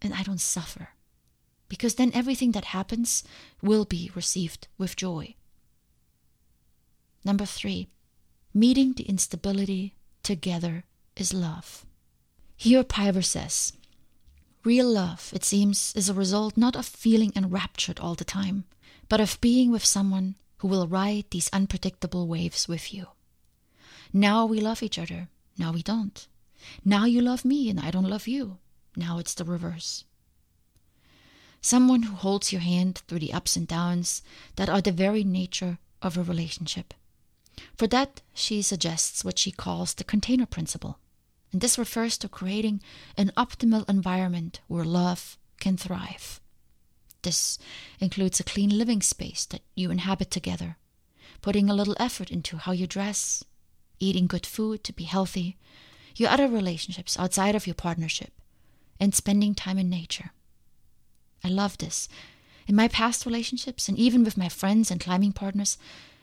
and 0.00 0.14
I 0.14 0.22
don't 0.22 0.40
suffer. 0.40 0.88
Because 1.68 1.96
then 1.96 2.10
everything 2.14 2.52
that 2.52 2.76
happens 2.76 3.22
will 3.60 3.84
be 3.84 4.10
received 4.14 4.68
with 4.78 4.96
joy. 4.96 5.34
Number 7.22 7.44
three, 7.44 7.88
meeting 8.54 8.94
the 8.94 9.04
instability 9.04 9.94
together 10.22 10.84
is 11.14 11.34
love. 11.34 11.84
Here 12.56 12.82
Piver 12.82 13.22
says, 13.22 13.74
Real 14.64 14.90
love, 14.90 15.30
it 15.34 15.44
seems, 15.44 15.92
is 15.94 16.08
a 16.08 16.14
result 16.14 16.56
not 16.56 16.74
of 16.74 16.86
feeling 16.86 17.32
enraptured 17.36 18.00
all 18.00 18.14
the 18.14 18.24
time, 18.24 18.64
but 19.10 19.20
of 19.20 19.40
being 19.42 19.70
with 19.70 19.84
someone 19.84 20.36
who 20.58 20.68
will 20.68 20.88
ride 20.88 21.26
these 21.30 21.50
unpredictable 21.52 22.26
waves 22.26 22.66
with 22.66 22.92
you. 22.94 23.08
Now 24.12 24.46
we 24.46 24.60
love 24.60 24.82
each 24.82 24.98
other, 24.98 25.28
now 25.56 25.72
we 25.72 25.82
don't. 25.82 26.26
Now 26.84 27.04
you 27.04 27.20
love 27.20 27.44
me 27.44 27.70
and 27.70 27.78
I 27.80 27.90
don't 27.90 28.08
love 28.08 28.26
you. 28.26 28.58
Now 28.96 29.18
it's 29.18 29.34
the 29.34 29.44
reverse. 29.44 30.04
Someone 31.60 32.04
who 32.04 32.14
holds 32.14 32.52
your 32.52 32.60
hand 32.60 33.02
through 33.06 33.18
the 33.18 33.32
ups 33.32 33.56
and 33.56 33.66
downs 33.66 34.22
that 34.56 34.68
are 34.68 34.80
the 34.80 34.92
very 34.92 35.24
nature 35.24 35.78
of 36.00 36.16
a 36.16 36.22
relationship. 36.22 36.94
For 37.76 37.86
that, 37.88 38.22
she 38.32 38.62
suggests 38.62 39.24
what 39.24 39.38
she 39.38 39.50
calls 39.50 39.94
the 39.94 40.04
container 40.04 40.46
principle. 40.46 40.98
And 41.52 41.60
this 41.60 41.78
refers 41.78 42.18
to 42.18 42.28
creating 42.28 42.82
an 43.16 43.32
optimal 43.36 43.88
environment 43.88 44.60
where 44.68 44.84
love 44.84 45.38
can 45.58 45.76
thrive. 45.76 46.40
This 47.22 47.58
includes 47.98 48.38
a 48.38 48.44
clean 48.44 48.70
living 48.78 49.02
space 49.02 49.44
that 49.46 49.62
you 49.74 49.90
inhabit 49.90 50.30
together, 50.30 50.76
putting 51.42 51.68
a 51.68 51.74
little 51.74 51.96
effort 51.98 52.30
into 52.30 52.58
how 52.58 52.72
you 52.72 52.86
dress, 52.86 53.44
eating 54.00 54.26
good 54.26 54.46
food 54.46 54.84
to 54.84 54.92
be 54.92 55.04
healthy, 55.04 55.56
your 56.16 56.30
other 56.30 56.48
relationships 56.48 57.18
outside 57.18 57.54
of 57.54 57.66
your 57.66 57.74
partnership, 57.74 58.32
and 59.00 59.14
spending 59.14 59.54
time 59.54 59.78
in 59.78 59.88
nature. 59.88 60.32
I 61.44 61.48
love 61.48 61.78
this. 61.78 62.08
In 62.66 62.74
my 62.74 62.88
past 62.88 63.24
relationships, 63.24 63.88
and 63.88 63.98
even 63.98 64.24
with 64.24 64.36
my 64.36 64.48
friends 64.48 64.90
and 64.90 65.00
climbing 65.00 65.32
partners, 65.32 65.78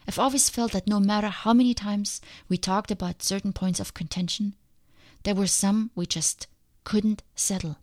I've 0.07 0.19
always 0.19 0.49
felt 0.49 0.73
that 0.73 0.87
no 0.87 0.99
matter 0.99 1.29
how 1.29 1.53
many 1.53 1.73
times 1.73 2.21
we 2.47 2.57
talked 2.57 2.91
about 2.91 3.23
certain 3.23 3.53
points 3.53 3.79
of 3.79 3.93
contention, 3.93 4.53
there 5.23 5.35
were 5.35 5.47
some 5.47 5.89
we 5.95 6.05
just 6.05 6.47
couldn't 6.83 7.23
settle. 7.35 7.77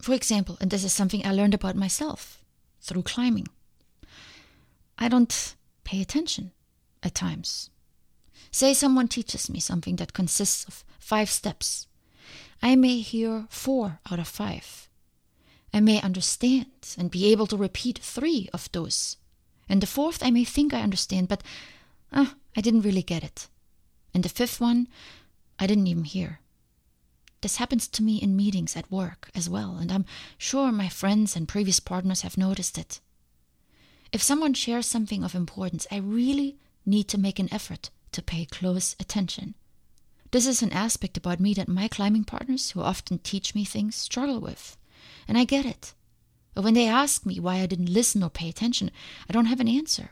For 0.00 0.14
example, 0.14 0.56
and 0.60 0.70
this 0.70 0.84
is 0.84 0.92
something 0.92 1.26
I 1.26 1.32
learned 1.32 1.52
about 1.52 1.76
myself 1.76 2.42
through 2.80 3.02
climbing, 3.02 3.46
I 4.98 5.08
don't 5.08 5.54
pay 5.84 6.00
attention 6.00 6.52
at 7.02 7.14
times. 7.14 7.70
Say 8.50 8.74
someone 8.74 9.08
teaches 9.08 9.50
me 9.50 9.60
something 9.60 9.96
that 9.96 10.12
consists 10.12 10.64
of 10.64 10.84
five 10.98 11.30
steps. 11.30 11.86
I 12.62 12.76
may 12.76 13.00
hear 13.00 13.46
four 13.48 14.00
out 14.10 14.18
of 14.18 14.28
five. 14.28 14.88
I 15.72 15.80
may 15.80 16.00
understand 16.00 16.66
and 16.98 17.10
be 17.10 17.30
able 17.32 17.46
to 17.46 17.56
repeat 17.56 17.98
three 17.98 18.48
of 18.52 18.70
those 18.72 19.16
and 19.70 19.80
the 19.80 19.86
fourth 19.86 20.22
I 20.22 20.32
may 20.32 20.44
think 20.44 20.74
I 20.74 20.82
understand, 20.82 21.28
but 21.28 21.44
uh, 22.12 22.26
I 22.56 22.60
didn't 22.60 22.82
really 22.82 23.04
get 23.04 23.22
it. 23.22 23.46
And 24.12 24.24
the 24.24 24.28
fifth 24.28 24.60
one, 24.60 24.88
I 25.60 25.68
didn't 25.68 25.86
even 25.86 26.04
hear. 26.04 26.40
This 27.40 27.56
happens 27.56 27.86
to 27.88 28.02
me 28.02 28.16
in 28.16 28.36
meetings 28.36 28.76
at 28.76 28.90
work 28.90 29.30
as 29.32 29.48
well, 29.48 29.76
and 29.80 29.92
I'm 29.92 30.04
sure 30.36 30.72
my 30.72 30.88
friends 30.88 31.36
and 31.36 31.46
previous 31.46 31.78
partners 31.78 32.22
have 32.22 32.36
noticed 32.36 32.76
it. 32.76 33.00
If 34.12 34.20
someone 34.20 34.54
shares 34.54 34.86
something 34.86 35.22
of 35.22 35.36
importance, 35.36 35.86
I 35.90 35.98
really 35.98 36.58
need 36.84 37.04
to 37.08 37.18
make 37.18 37.38
an 37.38 37.48
effort 37.52 37.90
to 38.12 38.22
pay 38.22 38.44
close 38.44 38.96
attention. 38.98 39.54
This 40.30 40.46
is 40.46 40.62
an 40.62 40.72
aspect 40.72 41.16
about 41.16 41.40
me 41.40 41.54
that 41.54 41.68
my 41.68 41.88
climbing 41.88 42.24
partners, 42.24 42.70
who 42.70 42.82
often 42.82 43.18
teach 43.18 43.54
me 43.54 43.64
things, 43.64 43.96
struggle 43.96 44.40
with. 44.40 44.76
And 45.26 45.36
I 45.36 45.44
get 45.44 45.66
it. 45.66 45.94
But 46.54 46.62
when 46.62 46.74
they 46.74 46.86
ask 46.86 47.26
me 47.26 47.40
why 47.40 47.56
I 47.56 47.66
didn't 47.66 47.92
listen 47.92 48.22
or 48.22 48.30
pay 48.30 48.48
attention, 48.48 48.90
I 49.28 49.32
don't 49.32 49.46
have 49.46 49.60
an 49.60 49.68
answer. 49.68 50.10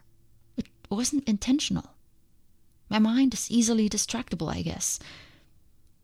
It 0.56 0.66
wasn't 0.90 1.28
intentional. 1.28 1.94
My 2.88 2.98
mind 2.98 3.34
is 3.34 3.50
easily 3.50 3.88
distractible, 3.88 4.52
I 4.52 4.62
guess. 4.62 4.98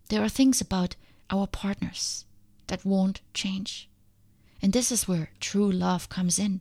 There 0.09 0.23
are 0.23 0.29
things 0.29 0.61
about 0.61 0.97
our 1.31 1.47
partners 1.47 2.25
that 2.67 2.85
won't 2.85 3.21
change. 3.33 3.89
And 4.61 4.73
this 4.73 4.93
is 4.93 5.09
where 5.09 5.31
true 5.41 5.71
love 5.71 6.09
comes 6.09 6.39
in, 6.39 6.61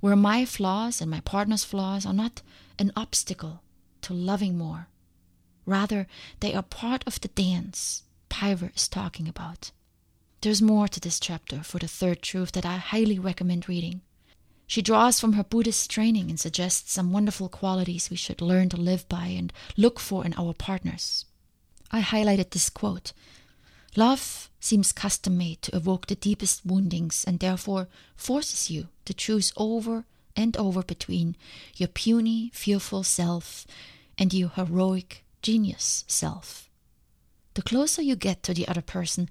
where 0.00 0.16
my 0.16 0.44
flaws 0.44 1.00
and 1.00 1.10
my 1.10 1.20
partner's 1.20 1.64
flaws 1.64 2.06
are 2.06 2.12
not 2.12 2.42
an 2.78 2.92
obstacle 2.96 3.62
to 4.04 4.14
loving 4.14 4.56
more. 4.56 4.88
Rather, 5.66 6.06
they 6.40 6.54
are 6.54 6.62
part 6.62 7.04
of 7.06 7.20
the 7.20 7.28
dance 7.28 8.02
Piver 8.28 8.72
is 8.74 8.88
talking 8.88 9.28
about. 9.28 9.70
There's 10.40 10.60
more 10.60 10.88
to 10.88 11.00
this 11.00 11.20
chapter 11.20 11.62
for 11.62 11.78
the 11.78 11.88
third 11.88 12.20
truth 12.20 12.52
that 12.52 12.66
I 12.66 12.76
highly 12.76 13.18
recommend 13.18 13.68
reading. 13.68 14.02
She 14.66 14.82
draws 14.82 15.20
from 15.20 15.34
her 15.34 15.44
Buddhist 15.44 15.90
training 15.90 16.30
and 16.30 16.40
suggests 16.40 16.92
some 16.92 17.12
wonderful 17.12 17.48
qualities 17.48 18.10
we 18.10 18.16
should 18.16 18.40
learn 18.40 18.68
to 18.70 18.76
live 18.76 19.08
by 19.08 19.26
and 19.26 19.52
look 19.76 20.00
for 20.00 20.24
in 20.24 20.34
our 20.36 20.52
partners. 20.52 21.26
I 21.90 22.00
highlighted 22.00 22.50
this 22.50 22.70
quote 22.70 23.12
Love 23.96 24.50
seems 24.58 24.92
custom 24.92 25.38
made 25.38 25.62
to 25.62 25.76
evoke 25.76 26.06
the 26.06 26.16
deepest 26.16 26.66
woundings 26.66 27.24
and 27.26 27.38
therefore 27.38 27.88
forces 28.16 28.70
you 28.70 28.88
to 29.04 29.14
choose 29.14 29.52
over 29.56 30.04
and 30.34 30.56
over 30.56 30.82
between 30.82 31.36
your 31.76 31.88
puny, 31.88 32.50
fearful 32.52 33.04
self 33.04 33.66
and 34.18 34.32
your 34.32 34.50
heroic, 34.50 35.24
genius 35.42 36.04
self. 36.06 36.70
The 37.54 37.62
closer 37.62 38.02
you 38.02 38.16
get 38.16 38.42
to 38.44 38.54
the 38.54 38.66
other 38.66 38.82
person, 38.82 39.28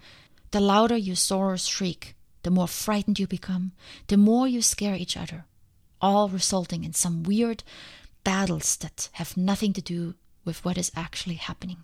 the 0.51 0.61
louder 0.61 0.97
your 0.97 1.15
sorrows 1.15 1.67
shriek, 1.67 2.15
the 2.43 2.51
more 2.51 2.67
frightened 2.67 3.19
you 3.19 3.27
become, 3.27 3.71
the 4.07 4.17
more 4.17 4.47
you 4.47 4.61
scare 4.61 4.95
each 4.95 5.17
other, 5.17 5.45
all 6.01 6.29
resulting 6.29 6.83
in 6.83 6.93
some 6.93 7.23
weird 7.23 7.63
battles 8.23 8.77
that 8.77 9.09
have 9.13 9.35
nothing 9.35 9.73
to 9.73 9.81
do 9.81 10.15
with 10.45 10.63
what 10.63 10.77
is 10.77 10.91
actually 10.95 11.35
happening. 11.35 11.77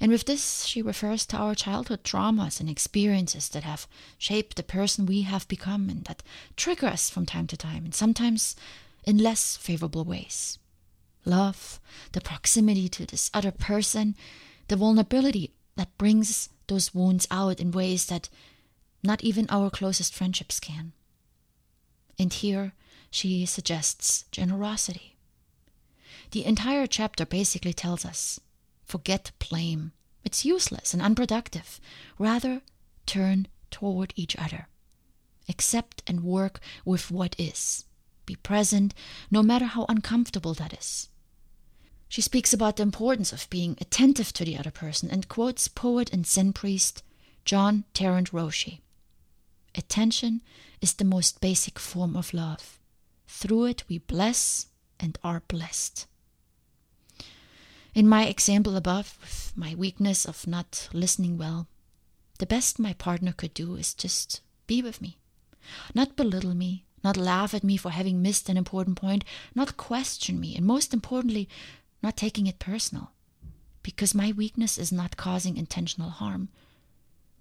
And 0.00 0.10
with 0.10 0.26
this, 0.26 0.64
she 0.64 0.82
refers 0.82 1.24
to 1.26 1.36
our 1.36 1.54
childhood 1.54 2.04
traumas 2.04 2.60
and 2.60 2.68
experiences 2.68 3.48
that 3.50 3.62
have 3.62 3.86
shaped 4.18 4.56
the 4.56 4.62
person 4.62 5.06
we 5.06 5.22
have 5.22 5.48
become 5.48 5.88
and 5.88 6.04
that 6.04 6.22
trigger 6.56 6.88
us 6.88 7.08
from 7.08 7.24
time 7.24 7.46
to 7.46 7.56
time, 7.56 7.84
and 7.84 7.94
sometimes 7.94 8.56
in 9.04 9.18
less 9.18 9.56
favorable 9.56 10.04
ways. 10.04 10.58
Love, 11.24 11.80
the 12.12 12.20
proximity 12.20 12.88
to 12.88 13.06
this 13.06 13.30
other 13.32 13.50
person, 13.50 14.14
the 14.68 14.76
vulnerability 14.76 15.52
that 15.76 15.96
brings 15.98 16.48
those 16.66 16.94
wounds 16.94 17.26
out 17.30 17.60
in 17.60 17.70
ways 17.70 18.06
that 18.06 18.28
not 19.02 19.22
even 19.22 19.46
our 19.50 19.70
closest 19.70 20.14
friendships 20.14 20.60
can. 20.60 20.92
And 22.18 22.32
here 22.32 22.72
she 23.10 23.44
suggests 23.46 24.24
generosity. 24.30 25.16
The 26.30 26.44
entire 26.44 26.86
chapter 26.86 27.26
basically 27.26 27.72
tells 27.72 28.04
us 28.04 28.40
forget 28.84 29.32
blame. 29.38 29.92
It's 30.24 30.44
useless 30.44 30.94
and 30.94 31.02
unproductive. 31.02 31.80
Rather, 32.18 32.62
turn 33.06 33.46
toward 33.70 34.12
each 34.16 34.36
other. 34.36 34.68
Accept 35.48 36.02
and 36.06 36.24
work 36.24 36.60
with 36.84 37.10
what 37.10 37.36
is. 37.38 37.84
be 38.26 38.36
present, 38.36 38.94
no 39.30 39.42
matter 39.42 39.66
how 39.66 39.84
uncomfortable 39.88 40.54
that 40.54 40.72
is. 40.72 41.08
She 42.14 42.22
speaks 42.22 42.52
about 42.52 42.76
the 42.76 42.84
importance 42.84 43.32
of 43.32 43.50
being 43.50 43.76
attentive 43.80 44.32
to 44.34 44.44
the 44.44 44.56
other 44.56 44.70
person 44.70 45.10
and 45.10 45.28
quotes 45.28 45.66
poet 45.66 46.12
and 46.12 46.24
Zen 46.24 46.52
priest 46.52 47.02
John 47.44 47.86
Tarrant 47.92 48.30
Roshi. 48.30 48.82
Attention 49.74 50.40
is 50.80 50.94
the 50.94 51.04
most 51.04 51.40
basic 51.40 51.76
form 51.76 52.16
of 52.16 52.32
love. 52.32 52.78
Through 53.26 53.64
it, 53.64 53.82
we 53.88 53.98
bless 53.98 54.68
and 55.00 55.18
are 55.24 55.42
blessed. 55.48 56.06
In 57.96 58.08
my 58.08 58.26
example 58.26 58.76
above, 58.76 59.18
with 59.20 59.52
my 59.56 59.74
weakness 59.74 60.24
of 60.24 60.46
not 60.46 60.88
listening 60.92 61.36
well, 61.36 61.66
the 62.38 62.46
best 62.46 62.78
my 62.78 62.92
partner 62.92 63.32
could 63.32 63.54
do 63.54 63.74
is 63.74 63.92
just 63.92 64.40
be 64.68 64.82
with 64.82 65.02
me, 65.02 65.18
not 65.96 66.14
belittle 66.14 66.54
me, 66.54 66.84
not 67.02 67.16
laugh 67.16 67.54
at 67.54 67.64
me 67.64 67.76
for 67.76 67.90
having 67.90 68.22
missed 68.22 68.48
an 68.48 68.56
important 68.56 68.96
point, 68.96 69.24
not 69.52 69.76
question 69.76 70.38
me, 70.38 70.54
and 70.54 70.64
most 70.64 70.94
importantly, 70.94 71.48
not 72.04 72.16
taking 72.16 72.46
it 72.46 72.58
personal. 72.58 73.10
Because 73.82 74.14
my 74.14 74.32
weakness 74.32 74.78
is 74.78 74.92
not 74.92 75.16
causing 75.16 75.56
intentional 75.56 76.10
harm. 76.10 76.50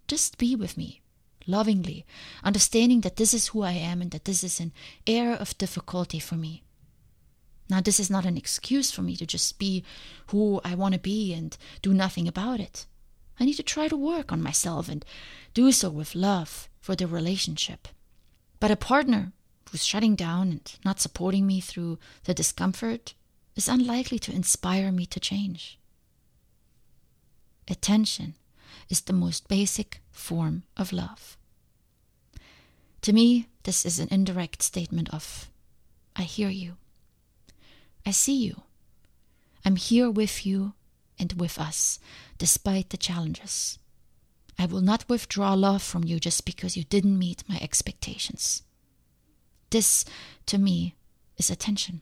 Just 0.07 0.37
be 0.37 0.55
with 0.55 0.77
me, 0.77 1.01
lovingly, 1.45 2.05
understanding 2.43 3.01
that 3.01 3.17
this 3.17 3.33
is 3.33 3.47
who 3.47 3.61
I 3.61 3.73
am 3.73 4.01
and 4.01 4.11
that 4.11 4.25
this 4.25 4.43
is 4.43 4.59
an 4.59 4.71
era 5.05 5.33
of 5.33 5.57
difficulty 5.57 6.19
for 6.19 6.35
me. 6.35 6.63
Now, 7.69 7.81
this 7.81 7.99
is 7.99 8.09
not 8.09 8.25
an 8.25 8.37
excuse 8.37 8.91
for 8.91 9.01
me 9.01 9.15
to 9.17 9.25
just 9.25 9.59
be 9.59 9.83
who 10.27 10.59
I 10.63 10.75
want 10.75 10.93
to 10.93 10.99
be 10.99 11.33
and 11.33 11.55
do 11.81 11.93
nothing 11.93 12.27
about 12.27 12.59
it. 12.59 12.85
I 13.39 13.45
need 13.45 13.55
to 13.55 13.63
try 13.63 13.87
to 13.87 13.97
work 13.97 14.31
on 14.31 14.41
myself 14.41 14.89
and 14.89 15.05
do 15.53 15.71
so 15.71 15.89
with 15.89 16.15
love 16.15 16.69
for 16.79 16.95
the 16.95 17.07
relationship. 17.07 17.87
But 18.59 18.71
a 18.71 18.75
partner 18.75 19.31
who's 19.71 19.85
shutting 19.85 20.15
down 20.15 20.51
and 20.51 20.75
not 20.85 20.99
supporting 20.99 21.47
me 21.47 21.59
through 21.61 21.99
the 22.25 22.33
discomfort 22.33 23.13
is 23.55 23.67
unlikely 23.67 24.19
to 24.19 24.31
inspire 24.31 24.91
me 24.91 25.05
to 25.05 25.19
change. 25.19 25.79
Attention 27.67 28.35
is 28.89 29.01
the 29.01 29.13
most 29.13 29.47
basic 29.47 30.01
form 30.11 30.63
of 30.75 30.91
love. 30.91 31.37
To 33.01 33.13
me, 33.13 33.47
this 33.63 33.85
is 33.85 33.99
an 33.99 34.07
indirect 34.11 34.61
statement 34.61 35.09
of 35.13 35.49
I 36.15 36.23
hear 36.23 36.49
you. 36.49 36.77
I 38.05 38.11
see 38.11 38.35
you. 38.35 38.61
I'm 39.65 39.77
here 39.77 40.11
with 40.11 40.45
you 40.45 40.73
and 41.17 41.33
with 41.33 41.57
us, 41.57 41.99
despite 42.37 42.89
the 42.89 42.97
challenges. 42.97 43.79
I 44.59 44.65
will 44.65 44.81
not 44.81 45.09
withdraw 45.09 45.53
love 45.53 45.81
from 45.81 46.03
you 46.03 46.19
just 46.19 46.45
because 46.45 46.77
you 46.77 46.83
didn't 46.83 47.17
meet 47.17 47.43
my 47.47 47.57
expectations. 47.61 48.63
This, 49.69 50.05
to 50.45 50.57
me, 50.57 50.95
is 51.37 51.49
attention. 51.49 52.01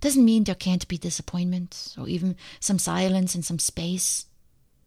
Doesn't 0.00 0.24
mean 0.24 0.44
there 0.44 0.54
can't 0.54 0.86
be 0.86 0.98
disappointment 0.98 1.94
or 1.98 2.08
even 2.08 2.36
some 2.60 2.78
silence 2.78 3.34
and 3.34 3.44
some 3.44 3.58
space, 3.58 4.26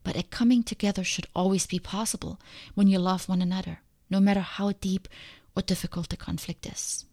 but 0.02 0.16
a 0.16 0.22
coming 0.22 0.62
together 0.62 1.04
should 1.04 1.26
always 1.34 1.66
be 1.66 1.78
possible 1.78 2.40
when 2.74 2.88
you 2.88 2.98
love 2.98 3.28
one 3.28 3.42
another, 3.42 3.80
no 4.08 4.20
matter 4.20 4.40
how 4.40 4.72
deep 4.72 5.08
or 5.54 5.62
difficult 5.62 6.08
the 6.08 6.16
conflict 6.16 6.66
is. 6.66 7.04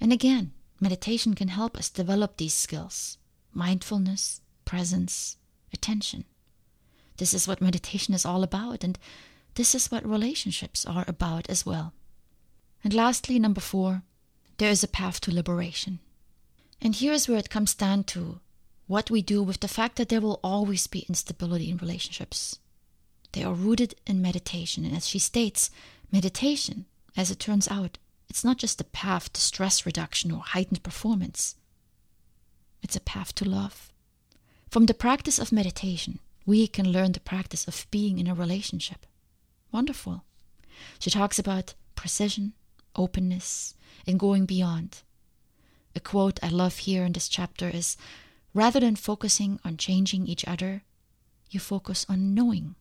And 0.00 0.12
again, 0.12 0.52
meditation 0.80 1.34
can 1.34 1.48
help 1.48 1.76
us 1.76 1.88
develop 1.88 2.36
these 2.36 2.54
skills 2.54 3.18
mindfulness, 3.52 4.40
presence, 4.64 5.36
attention. 5.72 6.24
This 7.16 7.34
is 7.34 7.48
what 7.48 7.60
meditation 7.60 8.14
is 8.14 8.24
all 8.24 8.42
about, 8.42 8.84
and 8.84 8.98
this 9.54 9.74
is 9.74 9.90
what 9.90 10.08
relationships 10.08 10.86
are 10.86 11.04
about 11.08 11.50
as 11.50 11.66
well. 11.66 11.92
And 12.82 12.94
lastly, 12.94 13.38
number 13.38 13.60
four, 13.60 14.02
there 14.58 14.70
is 14.70 14.84
a 14.84 14.88
path 14.88 15.20
to 15.22 15.34
liberation. 15.34 15.98
And 16.82 16.96
here's 16.96 17.28
where 17.28 17.38
it 17.38 17.50
comes 17.50 17.74
down 17.74 18.04
to 18.04 18.40
what 18.86 19.10
we 19.10 19.22
do 19.22 19.42
with 19.42 19.60
the 19.60 19.68
fact 19.68 19.96
that 19.96 20.08
there 20.08 20.20
will 20.20 20.40
always 20.42 20.86
be 20.86 21.06
instability 21.08 21.70
in 21.70 21.76
relationships. 21.76 22.58
They 23.32 23.44
are 23.44 23.54
rooted 23.54 23.94
in 24.06 24.20
meditation, 24.20 24.84
and 24.84 24.96
as 24.96 25.06
she 25.06 25.18
states, 25.18 25.70
meditation, 26.10 26.86
as 27.16 27.30
it 27.30 27.38
turns 27.38 27.68
out, 27.68 27.98
it's 28.28 28.44
not 28.44 28.56
just 28.56 28.80
a 28.80 28.84
path 28.84 29.32
to 29.32 29.40
stress 29.40 29.86
reduction 29.86 30.32
or 30.32 30.40
heightened 30.40 30.82
performance. 30.82 31.56
It's 32.82 32.96
a 32.96 33.00
path 33.00 33.34
to 33.36 33.48
love. 33.48 33.92
From 34.70 34.86
the 34.86 34.94
practice 34.94 35.38
of 35.38 35.52
meditation, 35.52 36.18
we 36.46 36.66
can 36.66 36.90
learn 36.90 37.12
the 37.12 37.20
practice 37.20 37.68
of 37.68 37.86
being 37.90 38.18
in 38.18 38.26
a 38.26 38.34
relationship. 38.34 39.06
Wonderful. 39.70 40.24
She 40.98 41.10
talks 41.10 41.38
about 41.38 41.74
precision, 41.94 42.54
openness, 42.96 43.74
and 44.06 44.18
going 44.18 44.46
beyond. 44.46 45.02
A 45.94 46.00
quote 46.00 46.38
I 46.42 46.48
love 46.48 46.78
here 46.78 47.04
in 47.04 47.12
this 47.12 47.28
chapter 47.28 47.68
is 47.68 47.96
Rather 48.52 48.80
than 48.80 48.96
focusing 48.96 49.60
on 49.64 49.76
changing 49.76 50.26
each 50.26 50.44
other, 50.46 50.82
you 51.50 51.60
focus 51.60 52.04
on 52.08 52.34
knowing 52.34 52.74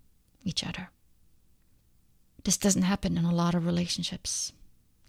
each 0.43 0.65
other. 0.65 0.89
This 2.43 2.57
doesn't 2.57 2.83
happen 2.83 3.17
in 3.17 3.25
a 3.25 3.33
lot 3.33 3.53
of 3.53 3.65
relationships. 3.65 4.53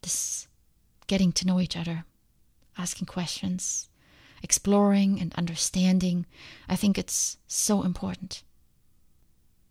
This 0.02 0.48
getting 1.06 1.32
to 1.32 1.46
know 1.46 1.60
each 1.60 1.76
other, 1.76 2.04
asking 2.76 3.06
questions, 3.06 3.88
exploring 4.42 5.20
and 5.20 5.34
understanding, 5.34 6.26
I 6.68 6.76
think 6.76 6.98
it's 6.98 7.38
so 7.46 7.82
important. 7.82 8.42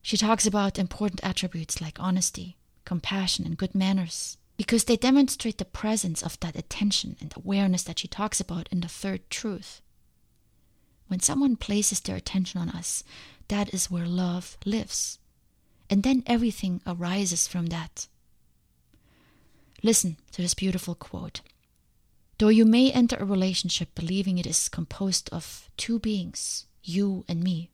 She 0.02 0.18
talks 0.18 0.46
about 0.46 0.80
important 0.80 1.20
attributes 1.24 1.82
like 1.82 2.00
honesty, 2.00 2.58
compassion, 2.86 3.46
and 3.46 3.58
good 3.58 3.76
manners 3.76 4.38
because 4.60 4.84
they 4.84 4.98
demonstrate 4.98 5.58
the 5.58 5.64
presence 5.64 6.22
of 6.22 6.38
that 6.42 6.58
attention 6.58 7.16
and 7.22 7.34
awareness 7.38 7.82
that 7.84 7.98
she 7.98 8.10
talks 8.10 8.42
about 8.42 8.68
in 8.74 8.82
the 8.82 8.90
third 8.90 9.22
truth. 9.30 9.82
When 11.08 11.22
someone 11.22 11.56
places 11.56 12.02
their 12.02 12.18
attention 12.18 12.60
on 12.60 12.68
us, 12.68 13.06
that 13.48 13.74
is 13.74 13.90
where 13.90 14.06
love 14.06 14.58
lives. 14.66 15.18
And 15.90 16.04
then 16.04 16.24
everything 16.26 16.82
arises 16.86 17.48
from 17.48 17.68
that. 17.68 18.08
Listen 19.82 20.18
to 20.34 20.42
this 20.42 20.56
beautiful 20.56 20.94
quote. 20.94 21.40
Though 22.38 22.50
you 22.50 22.66
may 22.66 22.92
enter 22.92 23.16
a 23.16 23.24
relationship 23.24 23.96
believing 23.96 24.38
it 24.38 24.46
is 24.46 24.68
composed 24.68 25.30
of 25.32 25.70
two 25.78 26.00
beings, 26.00 26.66
you 26.84 27.24
and 27.30 27.42
me, 27.42 27.72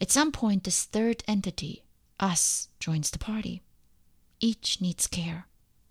at 0.00 0.12
some 0.12 0.30
point 0.30 0.62
this 0.62 0.84
third 0.84 1.24
entity, 1.26 1.82
us, 2.20 2.68
joins 2.78 3.10
the 3.10 3.18
party. 3.18 3.64
Each 4.38 4.80
needs 4.80 5.08
care 5.08 5.48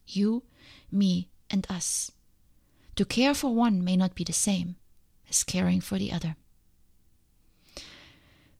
you, 0.08 0.44
me, 0.92 1.30
and 1.50 1.66
us. 1.70 2.12
To 2.96 3.06
care 3.06 3.34
for 3.34 3.54
one 3.54 3.84
may 3.84 3.98
not 3.98 4.16
be 4.16 4.24
the 4.24 4.34
same 4.34 4.76
as 5.30 5.44
caring 5.44 5.82
for 5.82 5.98
the 5.98 6.12
other. 6.12 6.36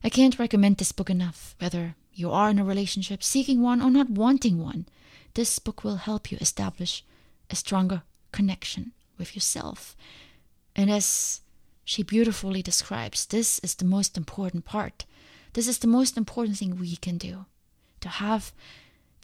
I 0.04 0.08
can't 0.08 0.38
recommend 0.38 0.76
this 0.76 0.92
book 0.92 1.10
enough, 1.10 1.54
whether 1.58 1.96
you 2.12 2.30
are 2.30 2.50
in 2.50 2.58
a 2.58 2.64
relationship, 2.64 3.22
seeking 3.22 3.60
one, 3.60 3.82
or 3.82 3.90
not 3.90 4.10
wanting 4.10 4.62
one. 4.62 4.86
This 5.34 5.58
book 5.58 5.84
will 5.84 5.96
help 5.96 6.30
you 6.30 6.38
establish 6.40 7.04
a 7.50 7.56
stronger 7.56 8.02
connection 8.32 8.92
with 9.18 9.34
yourself. 9.34 9.96
And 10.74 10.90
as 10.90 11.40
she 11.84 12.02
beautifully 12.02 12.62
describes, 12.62 13.26
this 13.26 13.58
is 13.60 13.74
the 13.74 13.84
most 13.84 14.16
important 14.16 14.64
part. 14.64 15.04
This 15.54 15.68
is 15.68 15.78
the 15.78 15.86
most 15.86 16.16
important 16.16 16.58
thing 16.58 16.78
we 16.78 16.96
can 16.96 17.16
do 17.16 17.46
to 18.00 18.08
have 18.08 18.52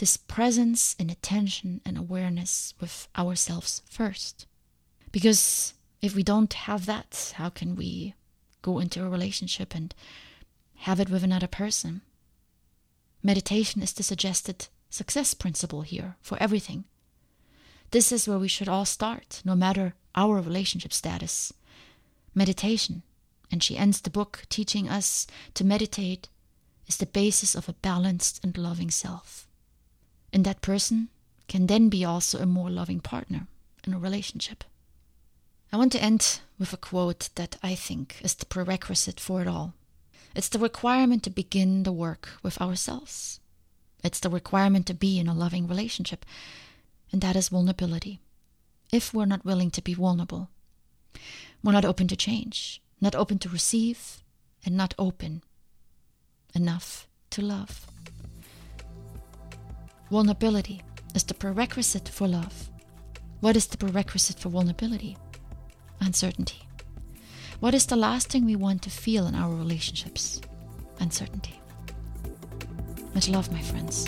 this 0.03 0.17
presence 0.17 0.97
and 0.99 1.13
attention 1.13 1.81
and 1.87 1.97
awareness 1.97 2.75
with 2.81 3.07
ourselves 3.17 3.83
first. 3.89 4.47
Because 5.13 5.75
if 6.01 6.17
we 6.17 6.25
don't 6.25 6.53
have 6.55 6.87
that, 6.87 7.33
how 7.37 7.49
can 7.49 7.77
we 7.77 8.13
go 8.63 8.81
into 8.81 9.05
a 9.05 9.09
relationship 9.09 9.77
and 9.77 9.95
have 10.79 10.99
it 10.99 11.09
with 11.09 11.23
another 11.23 11.47
person? 11.47 12.01
Meditation 13.23 13.81
is 13.81 13.93
the 13.93 14.03
suggested 14.03 14.67
success 14.91 15.35
principle 15.35 15.83
here 15.83 16.17
for 16.21 16.37
everything. 16.43 16.83
This 17.93 18.11
is 18.11 18.27
where 18.27 18.41
we 18.41 18.49
should 18.49 18.69
all 18.69 18.85
start, 18.85 19.41
no 19.45 19.55
matter 19.55 19.95
our 20.17 20.41
relationship 20.41 20.93
status. 20.93 21.53
Meditation, 22.35 23.05
and 23.53 23.63
she 23.63 23.79
ends 23.79 24.01
the 24.01 24.11
book 24.11 24.47
teaching 24.49 24.89
us 24.89 25.29
to 25.55 25.63
meditate, 25.63 26.29
is 26.89 26.97
the 26.97 27.07
basis 27.07 27.55
of 27.55 27.69
a 27.69 27.75
balanced 27.75 28.43
and 28.43 28.59
loving 28.59 28.91
self. 28.91 29.47
And 30.33 30.45
that 30.45 30.63
person 30.63 31.09
can 31.49 31.67
then 31.67 31.89
be 31.89 32.05
also 32.05 32.39
a 32.39 32.47
more 32.47 32.71
loving 32.71 33.01
partner 33.01 33.47
in 33.87 33.93
a 33.93 33.99
relationship. 33.99 34.65
I 35.73 35.77
want 35.77 35.93
to 35.93 36.03
end 36.03 36.41
with 36.59 36.73
a 36.73 36.77
quote 36.77 37.31
that 37.35 37.57
I 37.63 37.75
think 37.75 38.17
is 38.23 38.35
the 38.35 38.47
prerequisite 38.47 39.21
for 39.21 39.43
it 39.43 39.49
all. 39.49 39.75
It's 40.35 40.49
the 40.49 40.59
requirement 40.59 41.23
to 41.25 41.31
begin 41.31 41.83
the 41.83 41.93
work 41.93 42.31
with 42.43 42.61
ourselves. 42.61 43.41
It's 44.03 44.21
the 44.21 44.31
requirement 44.31 44.87
to 44.87 44.95
be 44.95 45.19
in 45.19 45.29
a 45.29 45.35
loving 45.35 45.67
relationship, 45.67 46.25
and 47.11 47.21
that 47.21 47.37
is 47.37 47.51
vulnerability. 47.51 48.21
If 48.91 49.15
we're 49.15 49.27
not 49.27 49.45
willing 49.45 49.71
to 49.73 49.83
be 49.83 49.95
vulnerable, 49.95 50.49
we're 51.63 51.73
not 51.73 51.85
open 51.85 52.09
to 52.09 52.17
change, 52.17 52.83
not 53.01 53.15
open 53.15 53.39
to 53.41 53.49
receive, 53.49 54.23
and 54.65 54.77
not 54.77 54.95
open 54.99 55.43
enough 56.55 57.07
to 57.31 57.43
love. 57.43 57.87
Vulnerability 60.13 60.83
is 61.15 61.25
the 61.25 61.33
prerequisite 61.33 62.07
for 62.07 62.29
love. 62.29 62.69
What 63.41 63.57
is 63.57 63.67
the 63.67 63.79
prerequisite 63.79 64.39
for 64.39 64.51
vulnerability? 64.51 65.17
Uncertainty. 66.03 66.69
What 67.61 67.73
is 67.73 67.87
the 67.87 67.97
last 67.97 68.29
thing 68.29 68.45
we 68.45 68.55
want 68.55 68.83
to 68.83 68.91
feel 68.91 69.27
in 69.27 69.35
our 69.35 69.55
relationships? 69.55 70.43
Uncertainty. 71.01 71.59
Much 73.15 73.31
love, 73.31 73.51
my 73.51 73.63
friends. 73.63 74.07